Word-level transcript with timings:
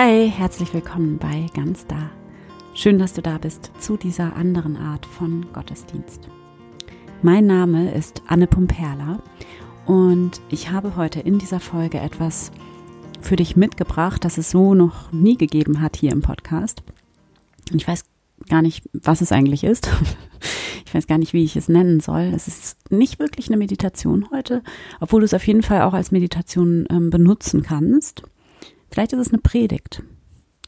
Hi, 0.00 0.30
herzlich 0.30 0.72
willkommen 0.74 1.18
bei 1.18 1.46
Ganz 1.54 1.84
Da. 1.88 2.08
Schön, 2.72 3.00
dass 3.00 3.14
du 3.14 3.20
da 3.20 3.36
bist 3.36 3.72
zu 3.80 3.96
dieser 3.96 4.36
anderen 4.36 4.76
Art 4.76 5.04
von 5.04 5.46
Gottesdienst. 5.52 6.28
Mein 7.20 7.46
Name 7.46 7.92
ist 7.92 8.22
Anne 8.28 8.46
Pumperla 8.46 9.20
und 9.86 10.40
ich 10.50 10.70
habe 10.70 10.94
heute 10.94 11.18
in 11.18 11.40
dieser 11.40 11.58
Folge 11.58 11.98
etwas 11.98 12.52
für 13.20 13.34
dich 13.34 13.56
mitgebracht, 13.56 14.24
das 14.24 14.38
es 14.38 14.52
so 14.52 14.72
noch 14.74 15.10
nie 15.10 15.36
gegeben 15.36 15.80
hat 15.80 15.96
hier 15.96 16.12
im 16.12 16.22
Podcast. 16.22 16.84
Und 17.72 17.82
ich 17.82 17.88
weiß 17.88 18.04
gar 18.48 18.62
nicht, 18.62 18.88
was 18.92 19.20
es 19.20 19.32
eigentlich 19.32 19.64
ist. 19.64 19.90
Ich 20.86 20.94
weiß 20.94 21.06
gar 21.06 21.18
nicht, 21.18 21.34
wie 21.34 21.44
ich 21.44 21.54
es 21.54 21.68
nennen 21.68 22.00
soll. 22.00 22.32
Es 22.34 22.48
ist 22.48 22.90
nicht 22.90 23.18
wirklich 23.18 23.48
eine 23.48 23.58
Meditation 23.58 24.30
heute, 24.30 24.62
obwohl 25.00 25.20
du 25.20 25.26
es 25.26 25.34
auf 25.34 25.46
jeden 25.46 25.62
Fall 25.62 25.82
auch 25.82 25.92
als 25.92 26.12
Meditation 26.12 26.86
ähm, 26.88 27.10
benutzen 27.10 27.62
kannst. 27.62 28.22
Vielleicht 28.90 29.12
ist 29.12 29.20
es 29.20 29.32
eine 29.32 29.42
Predigt. 29.42 30.02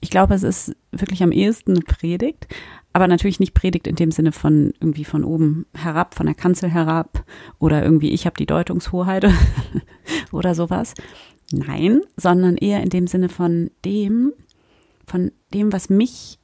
Ich 0.00 0.10
glaube, 0.10 0.34
es 0.34 0.42
ist 0.42 0.74
wirklich 0.92 1.22
am 1.22 1.32
ehesten 1.32 1.72
eine 1.72 1.80
Predigt, 1.80 2.48
aber 2.92 3.06
natürlich 3.06 3.38
nicht 3.38 3.54
Predigt 3.54 3.86
in 3.86 3.96
dem 3.96 4.10
Sinne 4.10 4.32
von 4.32 4.72
irgendwie 4.80 5.04
von 5.04 5.24
oben 5.24 5.66
herab, 5.74 6.14
von 6.14 6.26
der 6.26 6.34
Kanzel 6.34 6.70
herab 6.70 7.24
oder 7.58 7.82
irgendwie 7.82 8.10
ich 8.10 8.26
habe 8.26 8.36
die 8.36 8.46
Deutungshoheit 8.46 9.26
oder 10.32 10.54
sowas. 10.54 10.94
Nein, 11.52 12.00
sondern 12.16 12.56
eher 12.56 12.82
in 12.82 12.90
dem 12.90 13.06
Sinne 13.06 13.28
von 13.28 13.70
dem, 13.84 14.32
von 15.06 15.32
dem, 15.52 15.72
was 15.72 15.90
mich 15.90 16.38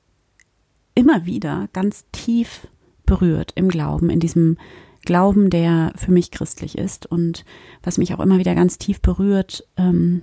immer 0.94 1.26
wieder 1.26 1.68
ganz 1.72 2.04
tief 2.12 2.68
berührt 3.06 3.52
im 3.54 3.68
Glauben, 3.68 4.10
in 4.10 4.20
diesem 4.20 4.58
Glauben, 5.02 5.50
der 5.50 5.92
für 5.96 6.10
mich 6.10 6.32
christlich 6.32 6.76
ist 6.76 7.06
und 7.06 7.44
was 7.82 7.98
mich 7.98 8.12
auch 8.12 8.20
immer 8.20 8.38
wieder 8.38 8.54
ganz 8.54 8.78
tief 8.78 9.00
berührt 9.00 9.66
ähm, 9.76 10.22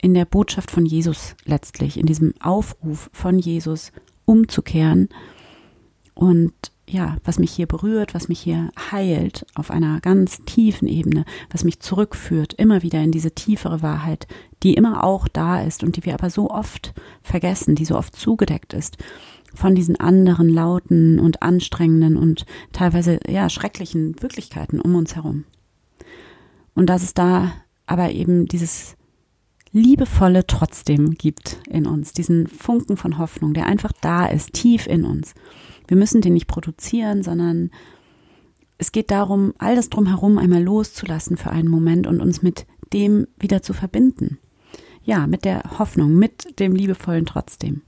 in 0.00 0.14
der 0.14 0.24
Botschaft 0.24 0.70
von 0.70 0.86
Jesus 0.86 1.34
letztlich, 1.44 1.98
in 1.98 2.06
diesem 2.06 2.34
Aufruf 2.40 3.10
von 3.12 3.38
Jesus 3.38 3.92
umzukehren 4.24 5.08
und 6.14 6.52
ja, 6.88 7.18
was 7.24 7.38
mich 7.38 7.52
hier 7.52 7.66
berührt, 7.66 8.14
was 8.14 8.28
mich 8.28 8.40
hier 8.40 8.70
heilt 8.90 9.46
auf 9.54 9.70
einer 9.70 10.00
ganz 10.00 10.44
tiefen 10.44 10.88
Ebene, 10.88 11.24
was 11.50 11.62
mich 11.62 11.80
zurückführt, 11.80 12.54
immer 12.54 12.82
wieder 12.82 13.00
in 13.00 13.12
diese 13.12 13.30
tiefere 13.30 13.80
Wahrheit, 13.80 14.26
die 14.64 14.74
immer 14.74 15.04
auch 15.04 15.28
da 15.28 15.62
ist 15.62 15.84
und 15.84 15.96
die 15.96 16.04
wir 16.04 16.14
aber 16.14 16.30
so 16.30 16.50
oft 16.50 16.92
vergessen, 17.22 17.76
die 17.76 17.84
so 17.84 17.96
oft 17.96 18.16
zugedeckt 18.16 18.74
ist 18.74 18.98
von 19.54 19.74
diesen 19.74 19.98
anderen 19.98 20.48
lauten 20.48 21.18
und 21.18 21.42
anstrengenden 21.42 22.16
und 22.16 22.46
teilweise 22.72 23.18
ja 23.28 23.48
schrecklichen 23.48 24.20
Wirklichkeiten 24.22 24.80
um 24.80 24.94
uns 24.94 25.16
herum. 25.16 25.44
Und 26.74 26.86
dass 26.86 27.02
es 27.02 27.14
da 27.14 27.52
aber 27.86 28.10
eben 28.10 28.46
dieses 28.46 28.96
liebevolle 29.72 30.46
trotzdem 30.46 31.12
gibt 31.12 31.58
in 31.68 31.86
uns, 31.86 32.12
diesen 32.12 32.46
Funken 32.46 32.96
von 32.96 33.18
Hoffnung, 33.18 33.54
der 33.54 33.66
einfach 33.66 33.92
da 34.00 34.26
ist, 34.26 34.52
tief 34.52 34.86
in 34.86 35.04
uns. 35.04 35.34
Wir 35.86 35.96
müssen 35.96 36.20
den 36.20 36.34
nicht 36.34 36.46
produzieren, 36.46 37.22
sondern 37.22 37.70
es 38.78 38.92
geht 38.92 39.10
darum, 39.10 39.54
all 39.58 39.76
das 39.76 39.90
drumherum 39.90 40.38
einmal 40.38 40.62
loszulassen 40.62 41.36
für 41.36 41.50
einen 41.50 41.68
Moment 41.68 42.06
und 42.06 42.20
uns 42.20 42.42
mit 42.42 42.66
dem 42.92 43.26
wieder 43.38 43.62
zu 43.62 43.72
verbinden. 43.72 44.38
Ja, 45.04 45.26
mit 45.26 45.44
der 45.44 45.62
Hoffnung, 45.78 46.14
mit 46.16 46.58
dem 46.58 46.74
liebevollen 46.74 47.26
trotzdem 47.26 47.82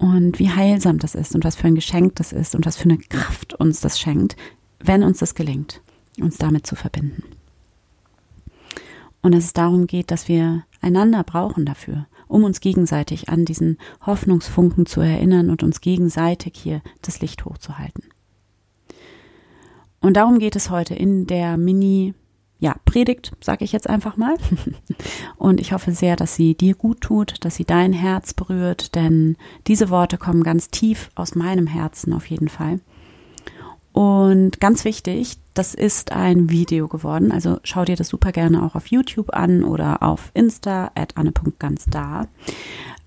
und 0.00 0.38
wie 0.38 0.48
heilsam 0.48 0.98
das 0.98 1.14
ist 1.14 1.34
und 1.34 1.44
was 1.44 1.56
für 1.56 1.66
ein 1.66 1.74
Geschenk 1.74 2.16
das 2.16 2.32
ist 2.32 2.54
und 2.54 2.64
was 2.64 2.78
für 2.78 2.84
eine 2.84 2.96
Kraft 2.96 3.52
uns 3.54 3.80
das 3.80 4.00
schenkt, 4.00 4.34
wenn 4.78 5.02
uns 5.02 5.18
das 5.18 5.34
gelingt, 5.34 5.82
uns 6.18 6.38
damit 6.38 6.66
zu 6.66 6.74
verbinden. 6.74 7.22
Und 9.20 9.32
dass 9.34 9.44
es 9.44 9.52
darum 9.52 9.86
geht, 9.86 10.10
dass 10.10 10.26
wir 10.26 10.64
einander 10.80 11.24
brauchen 11.24 11.64
dafür, 11.64 12.06
um 12.28 12.44
uns 12.44 12.60
gegenseitig 12.60 13.28
an 13.28 13.44
diesen 13.44 13.78
Hoffnungsfunken 14.04 14.86
zu 14.86 15.00
erinnern 15.00 15.50
und 15.50 15.62
uns 15.62 15.80
gegenseitig 15.80 16.54
hier 16.56 16.82
das 17.02 17.20
Licht 17.20 17.44
hochzuhalten. 17.44 18.04
Und 20.00 20.16
darum 20.16 20.38
geht 20.38 20.56
es 20.56 20.70
heute 20.70 20.94
in 20.94 21.26
der 21.26 21.56
Mini 21.56 22.14
ja, 22.60 22.76
Predigt, 22.84 23.32
sage 23.40 23.64
ich 23.64 23.72
jetzt 23.72 23.88
einfach 23.88 24.16
mal. 24.16 24.36
Und 25.36 25.60
ich 25.60 25.72
hoffe 25.72 25.92
sehr, 25.92 26.14
dass 26.14 26.34
sie 26.34 26.54
dir 26.54 26.74
gut 26.74 27.00
tut, 27.00 27.42
dass 27.44 27.56
sie 27.56 27.64
dein 27.64 27.94
Herz 27.94 28.34
berührt, 28.34 28.94
denn 28.94 29.36
diese 29.66 29.88
Worte 29.88 30.18
kommen 30.18 30.42
ganz 30.42 30.68
tief 30.68 31.10
aus 31.14 31.34
meinem 31.34 31.66
Herzen 31.66 32.12
auf 32.12 32.26
jeden 32.26 32.48
Fall. 32.48 32.80
Und 33.92 34.60
ganz 34.60 34.84
wichtig, 34.84 35.38
das 35.54 35.74
ist 35.74 36.12
ein 36.12 36.50
Video 36.50 36.88
geworden, 36.88 37.32
also 37.32 37.58
schau 37.64 37.84
dir 37.84 37.96
das 37.96 38.08
super 38.08 38.32
gerne 38.32 38.62
auch 38.62 38.74
auf 38.74 38.86
YouTube 38.86 39.34
an 39.34 39.64
oder 39.64 40.02
auf 40.02 40.30
Insta 40.34 40.92
at 40.94 41.16
anne.ganzda. 41.16 42.28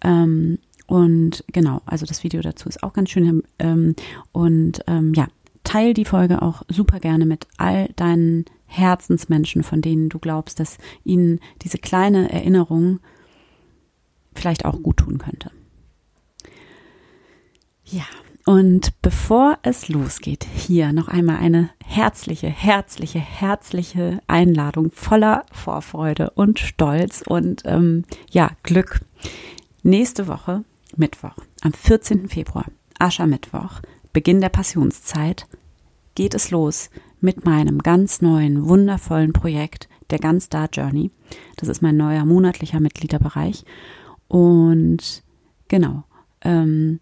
Ähm, 0.03 0.59
und 0.87 1.43
genau, 1.47 1.81
also 1.85 2.05
das 2.05 2.23
Video 2.23 2.41
dazu 2.41 2.67
ist 2.67 2.83
auch 2.83 2.93
ganz 2.93 3.09
schön. 3.09 3.43
Ähm, 3.59 3.95
und 4.31 4.83
ähm, 4.87 5.13
ja, 5.13 5.27
teil 5.63 5.93
die 5.93 6.05
Folge 6.05 6.41
auch 6.41 6.63
super 6.67 6.99
gerne 6.99 7.25
mit 7.25 7.47
all 7.57 7.89
deinen 7.95 8.45
Herzensmenschen, 8.65 9.63
von 9.63 9.81
denen 9.81 10.09
du 10.09 10.19
glaubst, 10.19 10.59
dass 10.59 10.77
ihnen 11.03 11.39
diese 11.61 11.77
kleine 11.77 12.31
Erinnerung 12.31 12.99
vielleicht 14.35 14.65
auch 14.65 14.81
gut 14.81 14.97
tun 14.97 15.19
könnte. 15.19 15.51
Ja, 17.85 18.05
und 18.45 19.01
bevor 19.01 19.57
es 19.63 19.87
losgeht, 19.87 20.45
hier 20.53 20.91
noch 20.91 21.07
einmal 21.07 21.37
eine 21.37 21.69
herzliche, 21.85 22.47
herzliche, 22.47 23.19
herzliche 23.19 24.19
Einladung 24.27 24.91
voller 24.91 25.45
Vorfreude 25.51 26.31
und 26.31 26.59
Stolz 26.59 27.23
und 27.25 27.61
ähm, 27.65 28.03
ja, 28.31 28.51
Glück. 28.63 28.99
Nächste 29.81 30.27
Woche, 30.27 30.65
Mittwoch, 30.97 31.35
am 31.61 31.71
14. 31.71 32.27
Februar, 32.27 32.65
Aschermittwoch, 32.99 33.81
Beginn 34.11 34.41
der 34.41 34.49
Passionszeit, 34.49 35.47
geht 36.15 36.35
es 36.35 36.51
los 36.51 36.89
mit 37.21 37.45
meinem 37.45 37.79
ganz 37.79 38.21
neuen, 38.21 38.67
wundervollen 38.67 39.31
Projekt 39.31 39.87
der 40.09 40.19
Ganz 40.19 40.45
Star 40.45 40.67
Journey. 40.71 41.11
Das 41.55 41.69
ist 41.69 41.81
mein 41.81 41.95
neuer 41.95 42.25
monatlicher 42.25 42.81
Mitgliederbereich. 42.81 43.63
Und 44.27 45.23
genau, 45.69 46.03
ähm, 46.41 46.99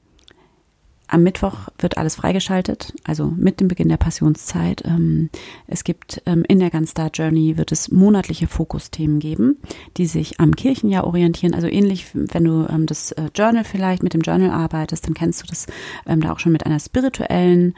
am 1.12 1.24
Mittwoch 1.24 1.68
wird 1.78 1.98
alles 1.98 2.16
freigeschaltet, 2.16 2.94
also 3.04 3.32
mit 3.36 3.60
dem 3.60 3.68
Beginn 3.68 3.90
der 3.90 3.98
Passionszeit. 3.98 4.84
Ähm, 4.86 5.30
es 5.68 5.84
gibt 5.84 6.22
ähm, 6.26 6.46
in 6.48 6.60
der 6.60 6.70
Ganz 6.70 6.92
Star 6.92 7.10
Journey 7.14 7.58
wird 7.58 7.72
es 7.72 7.92
monatliche 7.92 8.48
Fokusthemen 8.48 9.20
geben, 9.20 9.58
die 9.98 10.08
sich 10.08 10.40
am 10.40 10.56
Kirchenjahr 10.56 11.06
orientieren. 11.06 11.54
Also 11.54 11.68
ähnlich, 11.68 12.08
wenn 12.14 12.46
du 12.46 12.66
ähm, 12.70 12.86
das 12.86 13.12
äh, 13.12 13.30
Journal 13.36 13.66
vielleicht 13.66 14.04
mit 14.04 14.14
dem 14.14 14.22
Journal 14.22 14.52
arbeitest, 14.52 15.06
dann 15.06 15.14
kennst 15.14 15.44
du 15.44 15.48
das 15.48 15.68
da 16.06 16.32
auch 16.32 16.40
schon 16.40 16.52
mit 16.52 16.66
einer 16.66 16.80
spirituellen 16.80 17.76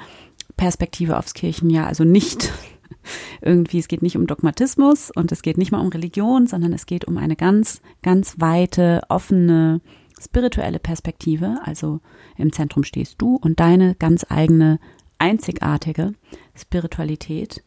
Perspektive 0.55 1.17
aufs 1.17 1.33
Kirchenjahr, 1.33 1.87
also 1.87 2.03
nicht 2.03 2.51
irgendwie, 3.41 3.79
es 3.79 3.87
geht 3.87 4.01
nicht 4.01 4.15
um 4.15 4.27
Dogmatismus 4.27 5.11
und 5.11 5.31
es 5.31 5.41
geht 5.41 5.57
nicht 5.57 5.71
mal 5.71 5.79
um 5.79 5.89
Religion, 5.89 6.47
sondern 6.47 6.73
es 6.73 6.85
geht 6.85 7.05
um 7.05 7.17
eine 7.17 7.35
ganz, 7.35 7.81
ganz 8.01 8.35
weite, 8.39 9.01
offene, 9.09 9.81
spirituelle 10.23 10.79
Perspektive. 10.79 11.57
Also 11.63 11.99
im 12.37 12.51
Zentrum 12.51 12.83
stehst 12.83 13.21
du 13.21 13.35
und 13.35 13.59
deine 13.59 13.95
ganz 13.95 14.25
eigene, 14.29 14.79
einzigartige 15.19 16.13
Spiritualität. 16.55 17.63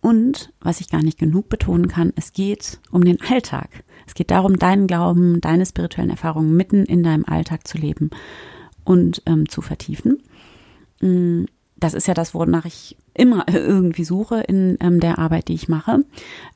Und, 0.00 0.52
was 0.60 0.80
ich 0.80 0.90
gar 0.90 1.02
nicht 1.02 1.18
genug 1.18 1.48
betonen 1.48 1.86
kann, 1.86 2.12
es 2.16 2.32
geht 2.32 2.80
um 2.90 3.04
den 3.04 3.20
Alltag. 3.20 3.84
Es 4.06 4.14
geht 4.14 4.32
darum, 4.32 4.58
deinen 4.58 4.88
Glauben, 4.88 5.40
deine 5.40 5.64
spirituellen 5.64 6.10
Erfahrungen 6.10 6.56
mitten 6.56 6.84
in 6.84 7.04
deinem 7.04 7.24
Alltag 7.24 7.68
zu 7.68 7.78
leben 7.78 8.10
und 8.84 9.22
ähm, 9.26 9.48
zu 9.48 9.62
vertiefen. 9.62 10.20
Mm, 11.00 11.44
das 11.82 11.94
ist 11.94 12.06
ja 12.06 12.14
das, 12.14 12.34
wonach 12.34 12.64
ich 12.64 12.96
immer 13.14 13.46
irgendwie 13.48 14.04
suche 14.04 14.40
in 14.40 14.76
ähm, 14.80 15.00
der 15.00 15.18
Arbeit, 15.18 15.48
die 15.48 15.54
ich 15.54 15.68
mache, 15.68 16.04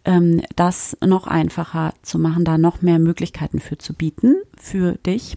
ähm, 0.04 0.42
das 0.54 0.96
noch 1.04 1.26
einfacher 1.26 1.94
zu 2.02 2.18
machen, 2.18 2.44
da 2.44 2.58
noch 2.58 2.82
mehr 2.82 2.98
Möglichkeiten 2.98 3.60
für 3.60 3.78
zu 3.78 3.94
bieten 3.94 4.36
für 4.56 4.92
dich. 4.92 5.36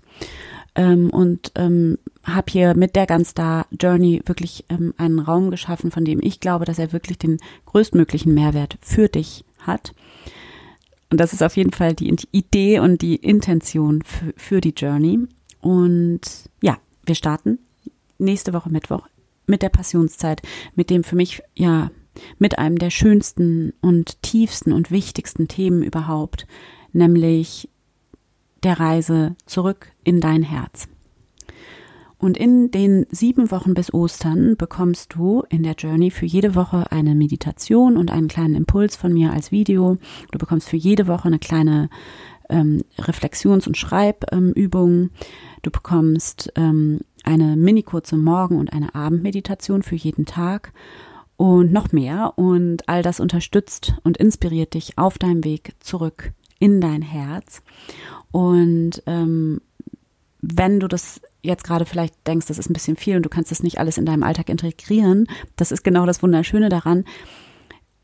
Ähm, 0.75 1.09
und 1.09 1.51
ähm, 1.55 1.97
habe 2.23 2.51
hier 2.51 2.75
mit 2.75 2.95
der 2.95 3.07
Ganz 3.07 3.29
Star 3.29 3.65
Journey 3.71 4.21
wirklich 4.25 4.65
ähm, 4.69 4.93
einen 4.97 5.19
Raum 5.19 5.49
geschaffen, 5.49 5.91
von 5.91 6.05
dem 6.05 6.19
ich 6.21 6.39
glaube, 6.39 6.65
dass 6.65 6.79
er 6.79 6.93
wirklich 6.93 7.17
den 7.17 7.37
größtmöglichen 7.65 8.33
Mehrwert 8.33 8.77
für 8.81 9.07
dich 9.07 9.43
hat. 9.59 9.93
Und 11.09 11.19
das 11.19 11.33
ist 11.33 11.41
auf 11.41 11.57
jeden 11.57 11.71
Fall 11.71 11.95
die 11.95 12.15
Idee 12.31 12.79
und 12.79 13.01
die 13.01 13.15
Intention 13.15 14.03
für 14.37 14.61
die 14.61 14.75
Journey. 14.77 15.19
Und 15.59 16.21
ja, 16.61 16.77
wir 17.03 17.15
starten 17.15 17.57
nächste 18.19 18.53
Woche 18.53 18.69
Mittwoch 18.69 19.07
mit 19.49 19.61
der 19.61 19.69
Passionszeit, 19.69 20.41
mit 20.75 20.89
dem 20.89 21.03
für 21.03 21.15
mich 21.15 21.41
ja 21.55 21.91
mit 22.37 22.57
einem 22.57 22.77
der 22.77 22.89
schönsten 22.89 23.73
und 23.81 24.21
tiefsten 24.21 24.73
und 24.73 24.91
wichtigsten 24.91 25.47
Themen 25.47 25.83
überhaupt, 25.83 26.47
nämlich 26.91 27.69
der 28.63 28.79
Reise 28.79 29.35
zurück 29.45 29.91
in 30.03 30.19
dein 30.19 30.43
Herz. 30.43 30.87
Und 32.17 32.35
in 32.35 32.69
den 32.69 33.05
sieben 33.09 33.49
Wochen 33.49 33.73
bis 33.73 33.93
Ostern 33.93 34.57
bekommst 34.57 35.15
du 35.15 35.43
in 35.49 35.63
der 35.63 35.75
Journey 35.75 36.11
für 36.11 36.25
jede 36.25 36.53
Woche 36.53 36.91
eine 36.91 37.15
Meditation 37.15 37.95
und 37.95 38.11
einen 38.11 38.27
kleinen 38.27 38.55
Impuls 38.55 38.97
von 38.97 39.13
mir 39.13 39.31
als 39.31 39.53
Video. 39.53 39.97
Du 40.31 40.37
bekommst 40.37 40.67
für 40.67 40.75
jede 40.75 41.07
Woche 41.07 41.29
eine 41.29 41.39
kleine 41.39 41.89
ähm, 42.49 42.83
Reflexions- 42.97 43.67
und 43.67 43.77
Schreibübungen. 43.77 45.11
Du 45.61 45.71
bekommst 45.71 46.51
ähm, 46.55 46.99
eine 47.23 47.55
mini 47.55 47.83
kurze 47.83 48.17
Morgen- 48.17 48.57
und 48.57 48.73
eine 48.73 48.95
Abendmeditation 48.95 49.83
für 49.83 49.95
jeden 49.95 50.25
Tag 50.25 50.73
und 51.37 51.71
noch 51.71 51.91
mehr. 51.91 52.33
Und 52.35 52.87
all 52.89 53.01
das 53.01 53.19
unterstützt 53.19 53.95
und 54.03 54.17
inspiriert 54.17 54.73
dich 54.73 54.97
auf 54.97 55.17
deinem 55.17 55.43
Weg 55.43 55.73
zurück 55.79 56.31
in 56.59 56.81
dein 56.81 57.01
Herz. 57.01 57.61
Und 58.31 59.01
ähm, 59.05 59.61
wenn 60.41 60.79
du 60.79 60.87
das 60.87 61.21
jetzt 61.41 61.63
gerade 61.63 61.85
vielleicht 61.85 62.27
denkst, 62.27 62.47
das 62.47 62.57
ist 62.59 62.69
ein 62.69 62.73
bisschen 62.73 62.97
viel 62.97 63.15
und 63.15 63.23
du 63.23 63.29
kannst 63.29 63.51
das 63.51 63.63
nicht 63.63 63.79
alles 63.79 63.97
in 63.97 64.05
deinem 64.05 64.23
Alltag 64.23 64.49
integrieren, 64.49 65.27
das 65.55 65.71
ist 65.71 65.83
genau 65.83 66.05
das 66.05 66.21
Wunderschöne 66.21 66.69
daran. 66.69 67.05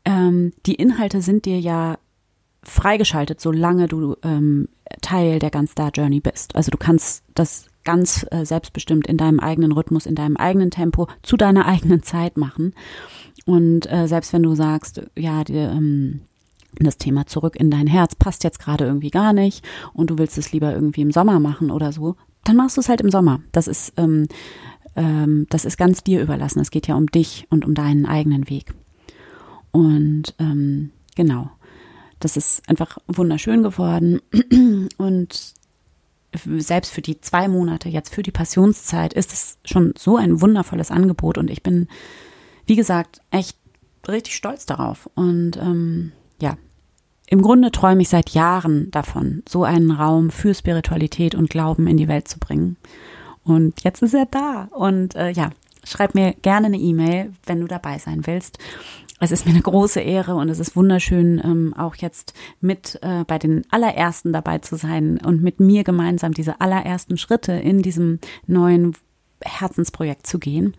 Ähm, 0.04 0.52
die 0.64 0.74
Inhalte 0.74 1.20
sind 1.20 1.44
dir 1.44 1.60
ja 1.60 1.98
freigeschaltet, 2.66 3.40
solange 3.40 3.88
du 3.88 4.16
ähm, 4.22 4.68
Teil 5.00 5.38
der 5.38 5.50
Ganz 5.50 5.72
Star 5.72 5.90
Journey 5.94 6.20
bist. 6.20 6.56
Also 6.56 6.70
du 6.70 6.78
kannst 6.78 7.22
das 7.34 7.66
ganz 7.84 8.26
äh, 8.30 8.44
selbstbestimmt 8.44 9.06
in 9.06 9.16
deinem 9.16 9.40
eigenen 9.40 9.72
Rhythmus, 9.72 10.06
in 10.06 10.14
deinem 10.14 10.36
eigenen 10.36 10.70
Tempo, 10.70 11.08
zu 11.22 11.36
deiner 11.36 11.66
eigenen 11.66 12.02
Zeit 12.02 12.36
machen. 12.36 12.74
Und 13.44 13.90
äh, 13.90 14.08
selbst 14.08 14.32
wenn 14.32 14.42
du 14.42 14.54
sagst, 14.54 15.02
ja, 15.16 15.44
die, 15.44 15.54
ähm, 15.54 16.20
das 16.78 16.98
Thema 16.98 17.26
zurück 17.26 17.56
in 17.56 17.70
dein 17.70 17.86
Herz 17.86 18.14
passt 18.14 18.44
jetzt 18.44 18.58
gerade 18.58 18.84
irgendwie 18.84 19.10
gar 19.10 19.32
nicht 19.32 19.64
und 19.94 20.10
du 20.10 20.18
willst 20.18 20.36
es 20.36 20.52
lieber 20.52 20.74
irgendwie 20.74 21.00
im 21.00 21.12
Sommer 21.12 21.40
machen 21.40 21.70
oder 21.70 21.92
so, 21.92 22.16
dann 22.44 22.56
machst 22.56 22.76
du 22.76 22.80
es 22.80 22.88
halt 22.88 23.00
im 23.00 23.10
Sommer. 23.10 23.40
Das 23.52 23.66
ist, 23.66 23.92
ähm, 23.96 24.26
ähm, 24.94 25.46
das 25.48 25.64
ist 25.64 25.78
ganz 25.78 26.02
dir 26.02 26.20
überlassen. 26.20 26.60
Es 26.60 26.70
geht 26.70 26.86
ja 26.86 26.96
um 26.96 27.06
dich 27.06 27.46
und 27.50 27.64
um 27.64 27.74
deinen 27.74 28.04
eigenen 28.04 28.50
Weg. 28.50 28.74
Und 29.70 30.34
ähm, 30.38 30.90
genau, 31.14 31.50
das 32.20 32.36
ist 32.36 32.68
einfach 32.68 32.98
wunderschön 33.06 33.62
geworden. 33.62 34.20
Und 34.96 35.54
selbst 36.58 36.92
für 36.92 37.02
die 37.02 37.20
zwei 37.20 37.48
Monate, 37.48 37.88
jetzt 37.88 38.14
für 38.14 38.22
die 38.22 38.30
Passionszeit, 38.30 39.12
ist 39.12 39.32
es 39.32 39.58
schon 39.64 39.94
so 39.96 40.16
ein 40.16 40.40
wundervolles 40.40 40.90
Angebot. 40.90 41.38
Und 41.38 41.50
ich 41.50 41.62
bin, 41.62 41.88
wie 42.66 42.76
gesagt, 42.76 43.20
echt 43.30 43.56
richtig 44.08 44.36
stolz 44.36 44.66
darauf. 44.66 45.08
Und 45.14 45.56
ähm, 45.56 46.12
ja, 46.40 46.56
im 47.28 47.42
Grunde 47.42 47.72
träume 47.72 48.02
ich 48.02 48.08
seit 48.08 48.30
Jahren 48.30 48.90
davon, 48.90 49.42
so 49.48 49.64
einen 49.64 49.90
Raum 49.90 50.30
für 50.30 50.54
Spiritualität 50.54 51.34
und 51.34 51.50
Glauben 51.50 51.86
in 51.86 51.96
die 51.96 52.08
Welt 52.08 52.28
zu 52.28 52.38
bringen. 52.38 52.76
Und 53.42 53.82
jetzt 53.82 54.02
ist 54.02 54.14
er 54.14 54.26
da. 54.26 54.68
Und 54.70 55.14
äh, 55.16 55.30
ja, 55.30 55.50
schreib 55.84 56.14
mir 56.14 56.34
gerne 56.42 56.66
eine 56.66 56.78
E-Mail, 56.78 57.32
wenn 57.46 57.60
du 57.60 57.66
dabei 57.66 57.98
sein 57.98 58.26
willst. 58.26 58.58
Es 59.18 59.32
ist 59.32 59.46
mir 59.46 59.52
eine 59.52 59.62
große 59.62 60.00
Ehre 60.00 60.34
und 60.34 60.50
es 60.50 60.58
ist 60.58 60.76
wunderschön, 60.76 61.40
ähm, 61.42 61.74
auch 61.76 61.94
jetzt 61.96 62.34
mit 62.60 62.98
äh, 63.02 63.24
bei 63.24 63.38
den 63.38 63.64
allerersten 63.70 64.32
dabei 64.32 64.58
zu 64.58 64.76
sein 64.76 65.18
und 65.24 65.42
mit 65.42 65.58
mir 65.58 65.84
gemeinsam 65.84 66.34
diese 66.34 66.60
allerersten 66.60 67.16
Schritte 67.16 67.52
in 67.52 67.80
diesem 67.80 68.18
neuen 68.46 68.94
Herzensprojekt 69.42 70.26
zu 70.26 70.38
gehen. 70.38 70.74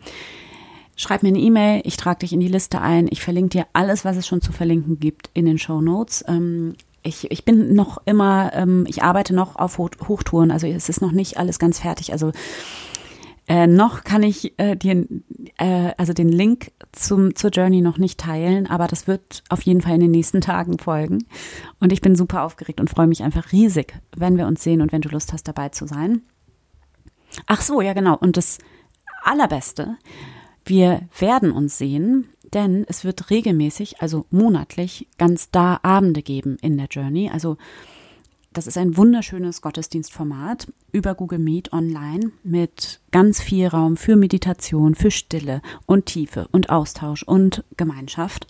Schreib 0.95 1.23
mir 1.23 1.29
eine 1.29 1.39
E-Mail, 1.39 1.81
ich 1.83 1.97
trage 1.97 2.19
dich 2.19 2.33
in 2.33 2.39
die 2.39 2.47
Liste 2.47 2.81
ein, 2.81 3.07
ich 3.09 3.21
verlinke 3.21 3.49
dir 3.49 3.67
alles, 3.73 4.05
was 4.05 4.17
es 4.17 4.27
schon 4.27 4.41
zu 4.41 4.51
verlinken 4.51 4.99
gibt 4.99 5.29
in 5.33 5.45
den 5.45 5.57
Show 5.57 5.81
Notes. 5.81 6.23
Ähm, 6.27 6.75
ich, 7.03 7.31
ich 7.31 7.45
bin 7.45 7.73
noch 7.73 7.99
immer, 8.05 8.51
ähm, 8.53 8.85
ich 8.87 9.01
arbeite 9.01 9.33
noch 9.33 9.55
auf 9.55 9.77
Hochtouren, 9.77 10.51
also 10.51 10.67
es 10.67 10.89
ist 10.89 11.01
noch 11.01 11.11
nicht 11.11 11.37
alles 11.37 11.57
ganz 11.57 11.79
fertig. 11.79 12.11
Also 12.11 12.31
äh, 13.47 13.65
noch 13.65 14.03
kann 14.03 14.23
ich 14.23 14.59
äh, 14.59 14.75
dir, 14.75 15.07
äh, 15.57 15.91
also 15.97 16.11
den 16.11 16.29
Link 16.29 16.71
zum, 16.91 17.33
zur 17.35 17.49
Journey 17.49 17.79
noch 17.79 17.97
nicht 17.97 18.19
teilen, 18.19 18.67
aber 18.67 18.87
das 18.87 19.07
wird 19.07 19.43
auf 19.47 19.61
jeden 19.61 19.79
Fall 19.81 19.95
in 19.95 20.01
den 20.01 20.11
nächsten 20.11 20.41
Tagen 20.41 20.77
folgen. 20.79 21.25
Und 21.79 21.93
ich 21.93 22.01
bin 22.01 22.15
super 22.15 22.43
aufgeregt 22.43 22.81
und 22.81 22.89
freue 22.89 23.07
mich 23.07 23.23
einfach 23.23 23.53
riesig, 23.53 23.93
wenn 24.15 24.37
wir 24.37 24.47
uns 24.47 24.63
sehen 24.63 24.81
und 24.81 24.91
wenn 24.91 25.01
du 25.01 25.09
Lust 25.09 25.31
hast, 25.31 25.47
dabei 25.47 25.69
zu 25.69 25.87
sein. 25.87 26.21
Ach 27.45 27.61
so, 27.61 27.79
ja 27.81 27.93
genau. 27.93 28.17
Und 28.17 28.35
das 28.35 28.57
Allerbeste, 29.23 29.95
wir 30.65 31.01
werden 31.17 31.51
uns 31.51 31.77
sehen, 31.77 32.27
denn 32.53 32.85
es 32.89 33.05
wird 33.05 33.29
regelmäßig, 33.29 34.01
also 34.01 34.25
monatlich, 34.29 35.07
ganz 35.17 35.51
da 35.51 35.79
Abende 35.83 36.21
geben 36.21 36.57
in 36.61 36.77
der 36.77 36.87
Journey. 36.87 37.29
Also 37.31 37.57
das 38.57 38.65
ist 38.65 38.77
ein 38.77 38.97
wunderschönes 38.97 39.61
Gottesdienstformat 39.61 40.67
über 40.91 41.13
Google 41.13 41.37
Meet 41.37 41.73
online 41.73 42.31
mit 42.43 42.99
ganz 43.11 43.39
viel 43.39 43.67
Raum 43.67 43.97
für 43.97 44.15
Meditation, 44.15 44.95
für 44.95 45.11
Stille 45.11 45.61
und 45.85 46.07
Tiefe 46.07 46.47
und 46.51 46.71
Austausch 46.71 47.21
und 47.21 47.63
Gemeinschaft. 47.77 48.47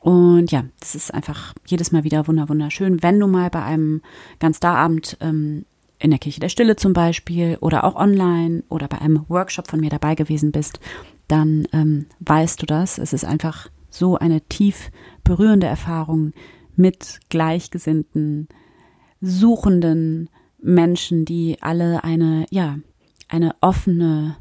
Und 0.00 0.50
ja, 0.50 0.64
das 0.80 0.96
ist 0.96 1.14
einfach 1.14 1.54
jedes 1.66 1.92
Mal 1.92 2.02
wieder 2.02 2.26
wunderschön, 2.26 3.00
wenn 3.04 3.20
du 3.20 3.28
mal 3.28 3.48
bei 3.48 3.62
einem 3.62 4.02
ganz 4.40 4.58
da 4.58 4.74
Abend 4.74 5.16
ähm, 5.20 5.64
in 6.00 6.10
der 6.10 6.18
Kirche 6.18 6.40
der 6.40 6.48
Stille 6.48 6.74
zum 6.74 6.92
Beispiel 6.92 7.58
oder 7.60 7.84
auch 7.84 7.94
online 7.94 8.64
oder 8.68 8.88
bei 8.88 9.00
einem 9.00 9.24
Workshop 9.28 9.68
von 9.68 9.78
mir 9.78 9.90
dabei 9.90 10.16
gewesen 10.16 10.50
bist, 10.50 10.80
dann 11.28 11.68
ähm, 11.72 12.06
weißt 12.18 12.60
du 12.60 12.66
das. 12.66 12.98
Es 12.98 13.12
ist 13.12 13.24
einfach 13.24 13.68
so 13.88 14.18
eine 14.18 14.40
tief 14.40 14.90
berührende 15.22 15.68
Erfahrung 15.68 16.32
mit 16.74 17.20
gleichgesinnten, 17.28 18.48
suchenden 19.20 20.30
Menschen, 20.60 21.24
die 21.24 21.56
alle 21.60 22.04
eine, 22.04 22.46
ja, 22.50 22.78
eine 23.28 23.54
offene, 23.60 24.36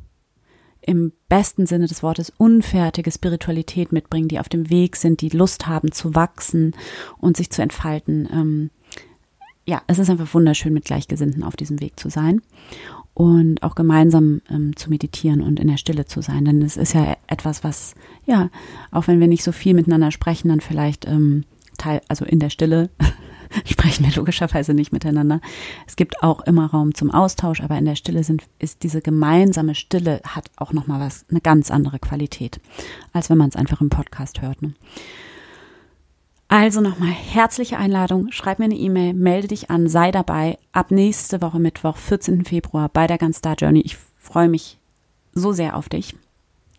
im 0.81 1.12
besten 1.27 1.65
Sinne 1.65 1.88
des 1.88 2.01
Wortes 2.01 2.31
unfertige 2.38 3.12
Spiritualität 3.12 3.91
mitbringen, 3.91 4.29
die 4.29 4.39
auf 4.39 4.47
dem 4.47 4.69
Weg 4.69 4.95
sind, 4.95 5.19
die 5.19 5.29
Lust 5.29 5.68
haben 5.68 5.91
zu 5.91 6.15
wachsen 6.15 6.74
und 7.18 7.35
sich 7.35 7.50
zu 7.50 7.62
entfalten. 7.62 8.27
Ähm, 8.31 8.69
ja, 9.65 9.81
es 9.88 10.00
ist 10.00 10.09
einfach 10.09 10.33
wunderschön, 10.33 10.74
mit 10.74 10.85
Gleichgesinnten 10.85 11.44
auf 11.44 11.57
diesem 11.57 11.81
Weg 11.81 12.00
zu 12.00 12.09
sein 12.09 12.41
und 13.13 13.63
auch 13.63 13.75
gemeinsam 13.75 14.41
ähm, 14.50 14.77
zu 14.77 14.89
meditieren 14.89 15.41
und 15.41 15.59
in 15.59 15.68
der 15.68 15.77
Stille 15.77 16.06
zu 16.06 16.21
sein. 16.21 16.45
Denn 16.45 16.62
es 16.62 16.77
ist 16.77 16.94
ja 16.94 17.18
etwas, 17.27 17.65
was, 17.65 17.95
ja, 18.25 18.50
auch 18.91 19.07
wenn 19.07 19.19
wir 19.19 19.27
nicht 19.27 19.44
so 19.44 19.51
viel 19.51 19.74
miteinander 19.74 20.12
sprechen, 20.12 20.47
dann 20.47 20.62
vielleicht 20.62 21.06
ähm, 21.06 21.44
Teil, 21.77 22.00
also 22.07 22.24
in 22.24 22.39
der 22.39 22.50
Stille 22.50 22.89
sprechen 23.66 24.06
wir 24.06 24.16
logischerweise 24.16 24.74
nicht 24.74 24.92
miteinander. 24.92 25.42
Es 25.86 25.96
gibt 25.96 26.24
auch 26.24 26.42
immer 26.42 26.68
Raum 26.68 26.94
zum 26.94 27.12
Austausch, 27.12 27.62
aber 27.62 27.78
in 27.78 27.86
der 27.86 27.96
Stille 27.96 28.24
sind, 28.24 28.44
ist 28.60 28.84
diese 28.84 29.02
gemeinsame 29.02 29.76
Stille 29.76 30.22
hat 30.26 30.50
auch 30.56 30.74
nochmal 30.74 31.00
was, 31.00 31.26
eine 31.30 31.42
ganz 31.42 31.72
andere 31.72 32.00
Qualität, 32.00 32.60
als 33.14 33.30
wenn 33.30 33.38
man 33.38 33.50
es 33.50 33.56
einfach 33.56 33.82
im 33.82 33.90
Podcast 33.90 34.42
hört. 34.42 34.62
Ne? 34.62 34.74
Also 36.50 36.80
nochmal 36.80 37.10
herzliche 37.10 37.78
Einladung, 37.78 38.32
schreib 38.32 38.60
mir 38.60 38.66
eine 38.66 38.78
E-Mail, 38.78 39.14
melde 39.14 39.50
dich 39.50 39.70
an, 39.70 39.90
sei 39.90 40.12
dabei 40.12 40.58
ab 40.72 40.92
nächste 40.92 41.42
Woche 41.42 41.60
Mittwoch, 41.60 41.98
14. 41.98 42.46
Februar 42.46 42.88
bei 42.88 43.06
der 43.06 43.18
Ganz 43.18 43.39
Star 43.39 43.56
Journey. 43.58 43.82
Ich 43.82 43.98
freue 44.18 44.48
mich 44.48 44.77
so 45.34 45.51
sehr 45.51 45.75
auf 45.75 45.89
dich. 45.89 46.16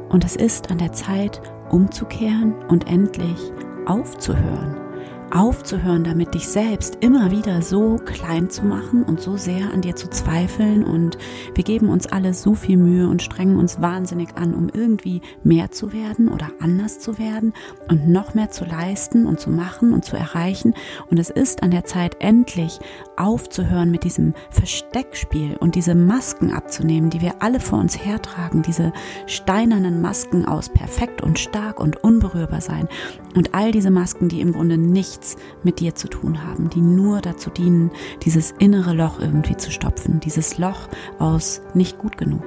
Und 0.08 0.25
es 0.25 0.34
ist 0.34 0.70
an 0.70 0.78
der 0.78 0.92
Zeit, 0.92 1.42
umzukehren 1.68 2.54
und 2.68 2.90
endlich 2.90 3.52
aufzuhören 3.84 4.88
aufzuhören, 5.32 6.04
damit 6.04 6.35
dich 6.35 6.49
selbst 6.49 6.99
immer 7.00 7.30
wieder 7.30 7.62
so 7.62 7.97
klein 7.97 8.50
zu 8.50 8.64
machen 8.64 9.02
und 9.02 9.20
so 9.20 9.37
sehr 9.37 9.73
an 9.73 9.82
dir 9.82 9.97
zu 9.97 10.08
zweifeln. 10.08 10.85
Und 10.85 11.18
wir 11.54 11.64
geben 11.64 11.88
uns 11.88 12.06
alle 12.06 12.35
so 12.35 12.54
viel 12.54 12.76
Mühe 12.76 13.08
und 13.08 13.23
strengen 13.23 13.58
uns 13.58 13.80
wahnsinnig 13.80 14.37
an, 14.37 14.54
um 14.54 14.68
irgendwie 14.68 15.23
mehr 15.42 15.70
zu 15.70 15.92
werden 15.92 16.28
oder 16.28 16.50
anders 16.61 17.00
zu 17.00 17.18
werden 17.18 17.52
und 17.88 18.08
noch 18.08 18.35
mehr 18.35 18.50
zu 18.50 18.64
leisten 18.64 19.26
und 19.26 19.40
zu 19.40 19.50
machen 19.50 19.92
und 19.92 20.04
zu 20.04 20.16
erreichen. 20.16 20.75
Und 21.11 21.18
es 21.18 21.30
ist 21.30 21.62
an 21.62 21.70
der 21.70 21.85
Zeit, 21.85 22.16
endlich 22.20 22.78
aufzuhören 23.16 23.90
mit 23.90 24.04
diesem 24.04 24.35
Versteckspiel 24.50 25.56
und 25.58 25.75
diese 25.75 25.94
Masken 25.94 26.52
abzunehmen, 26.52 27.11
die 27.11 27.20
wir 27.20 27.42
alle 27.42 27.61
vor 27.61 27.78
uns 27.78 28.04
hertragen, 28.04 28.62
diese 28.62 28.92
steinernen 29.26 30.00
Masken 30.00 30.44
aus 30.44 30.68
perfekt 30.68 31.23
und 31.23 31.38
stark 31.38 31.80
und 31.80 32.02
unberührbar 32.02 32.61
sein 32.61 32.88
und 33.35 33.54
all 33.54 33.73
diese 33.73 33.90
Masken, 33.90 34.28
die 34.28 34.40
im 34.40 34.52
Grunde 34.52 34.78
nicht 34.78 35.17
nichts 35.18 35.37
mit 35.64 35.80
dir 35.80 35.94
zu 35.94 36.08
tun 36.08 36.44
haben, 36.44 36.70
die 36.70 36.80
nur 36.80 37.20
dazu 37.20 37.50
dienen, 37.50 37.90
dieses 38.22 38.52
innere 38.58 38.94
Loch 38.94 39.18
irgendwie 39.18 39.56
zu 39.56 39.70
stopfen, 39.70 40.20
dieses 40.20 40.58
Loch 40.58 40.88
aus 41.18 41.60
nicht 41.75 41.98
gut 41.98 42.16
genug. 42.16 42.44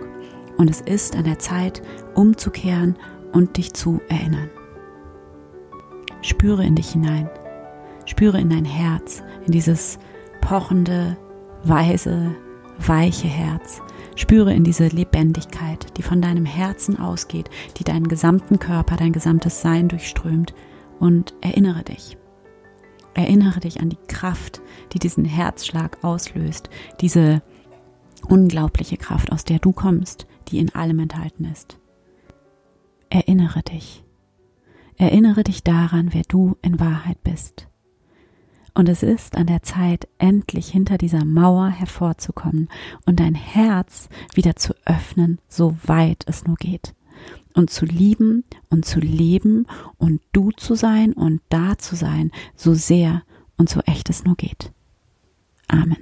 Und 0.57 0.69
es 0.69 0.81
ist 0.81 1.15
an 1.15 1.25
der 1.25 1.39
Zeit, 1.39 1.81
umzukehren 2.15 2.95
und 3.33 3.57
dich 3.57 3.73
zu 3.73 3.99
erinnern. 4.09 4.49
Spüre 6.21 6.63
in 6.63 6.75
dich 6.75 6.91
hinein, 6.91 7.29
spüre 8.05 8.39
in 8.39 8.49
dein 8.49 8.65
Herz, 8.65 9.23
in 9.45 9.51
dieses 9.51 9.97
pochende, 10.39 11.17
weise, 11.63 12.35
weiche 12.79 13.27
Herz. 13.27 13.81
Spüre 14.15 14.53
in 14.53 14.63
diese 14.63 14.87
Lebendigkeit, 14.87 15.97
die 15.97 16.03
von 16.03 16.21
deinem 16.21 16.45
Herzen 16.45 16.99
ausgeht, 16.99 17.49
die 17.77 17.83
deinen 17.83 18.07
gesamten 18.07 18.59
Körper, 18.59 18.97
dein 18.97 19.13
gesamtes 19.13 19.61
Sein 19.61 19.87
durchströmt 19.87 20.53
und 20.99 21.33
erinnere 21.41 21.83
dich. 21.83 22.17
Erinnere 23.13 23.59
dich 23.59 23.81
an 23.81 23.89
die 23.89 23.99
Kraft, 24.07 24.61
die 24.93 24.99
diesen 24.99 25.25
Herzschlag 25.25 26.03
auslöst, 26.03 26.69
diese 27.01 27.41
unglaubliche 28.27 28.97
Kraft, 28.97 29.31
aus 29.31 29.43
der 29.43 29.59
du 29.59 29.71
kommst, 29.71 30.27
die 30.47 30.59
in 30.59 30.73
allem 30.73 30.99
enthalten 30.99 31.45
ist. 31.45 31.77
Erinnere 33.09 33.63
dich. 33.63 34.03
Erinnere 34.97 35.43
dich 35.43 35.63
daran, 35.63 36.13
wer 36.13 36.23
du 36.27 36.57
in 36.61 36.79
Wahrheit 36.79 37.21
bist. 37.23 37.67
Und 38.73 38.87
es 38.87 39.03
ist 39.03 39.35
an 39.35 39.47
der 39.47 39.63
Zeit, 39.63 40.07
endlich 40.17 40.69
hinter 40.69 40.97
dieser 40.97 41.25
Mauer 41.25 41.67
hervorzukommen 41.67 42.69
und 43.05 43.19
dein 43.19 43.35
Herz 43.35 44.07
wieder 44.33 44.55
zu 44.55 44.73
öffnen, 44.85 45.39
so 45.49 45.75
weit 45.83 46.23
es 46.27 46.45
nur 46.45 46.55
geht 46.55 46.93
und 47.53 47.70
zu 47.70 47.86
lieben 47.86 48.43
und 48.70 48.86
zu 48.86 49.00
leben 49.00 49.67
und 49.98 50.22
du 50.31 50.51
zu 50.51 50.75
sein 50.75 51.13
und 51.13 51.41
da 51.50 51.77
zu 51.77 51.96
sein, 51.96 52.31
so 52.55 52.74
sehr 52.74 53.24
und 53.58 53.70
so 53.70 53.81
echt 53.81 54.10
es 54.10 54.24
nur 54.24 54.36
geht. 54.36 54.72
Amen. 55.67 55.98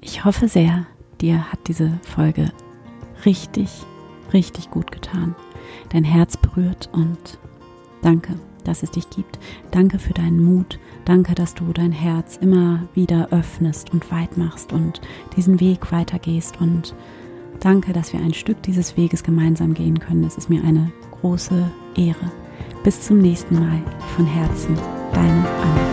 Ich 0.00 0.24
hoffe 0.24 0.48
sehr, 0.48 0.86
dir 1.20 1.52
hat 1.52 1.60
diese 1.68 1.98
Folge 2.02 2.52
richtig, 3.24 3.70
richtig 4.32 4.70
gut 4.70 4.90
getan, 4.90 5.36
dein 5.90 6.04
Herz 6.04 6.36
berührt 6.36 6.88
und 6.92 7.38
danke 8.02 8.34
dass 8.64 8.82
es 8.82 8.90
dich 8.90 9.10
gibt. 9.10 9.38
Danke 9.70 9.98
für 9.98 10.12
deinen 10.12 10.42
Mut. 10.44 10.78
Danke, 11.04 11.34
dass 11.34 11.54
du 11.54 11.72
dein 11.72 11.92
Herz 11.92 12.36
immer 12.40 12.84
wieder 12.94 13.28
öffnest 13.30 13.92
und 13.92 14.10
weit 14.10 14.36
machst 14.36 14.72
und 14.72 15.00
diesen 15.36 15.60
Weg 15.60 15.92
weitergehst. 15.92 16.60
Und 16.60 16.94
danke, 17.60 17.92
dass 17.92 18.12
wir 18.12 18.20
ein 18.20 18.34
Stück 18.34 18.62
dieses 18.62 18.96
Weges 18.96 19.22
gemeinsam 19.22 19.74
gehen 19.74 19.98
können. 19.98 20.24
Es 20.24 20.38
ist 20.38 20.48
mir 20.48 20.62
eine 20.64 20.92
große 21.10 21.70
Ehre. 21.96 22.32
Bis 22.84 23.00
zum 23.02 23.18
nächsten 23.18 23.54
Mal. 23.54 23.82
Von 24.16 24.26
Herzen, 24.26 24.76
deine 25.12 25.48
Anna. 25.62 25.91